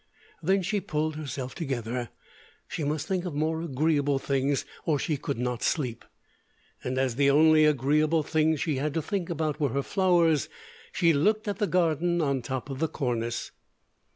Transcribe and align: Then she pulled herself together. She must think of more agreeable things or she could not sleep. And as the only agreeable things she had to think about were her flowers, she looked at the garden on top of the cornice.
Then 0.41 0.63
she 0.63 0.81
pulled 0.81 1.15
herself 1.15 1.53
together. 1.53 2.09
She 2.67 2.83
must 2.83 3.05
think 3.05 3.23
of 3.23 3.35
more 3.35 3.61
agreeable 3.61 4.17
things 4.17 4.65
or 4.83 4.97
she 4.97 5.15
could 5.15 5.37
not 5.37 5.61
sleep. 5.61 6.03
And 6.83 6.97
as 6.97 7.17
the 7.17 7.29
only 7.29 7.65
agreeable 7.65 8.23
things 8.23 8.59
she 8.61 8.77
had 8.77 8.95
to 8.95 9.01
think 9.03 9.29
about 9.29 9.59
were 9.59 9.69
her 9.73 9.83
flowers, 9.83 10.49
she 10.91 11.13
looked 11.13 11.47
at 11.47 11.59
the 11.59 11.67
garden 11.67 12.19
on 12.19 12.41
top 12.41 12.67
of 12.71 12.79
the 12.79 12.87
cornice. 12.87 13.51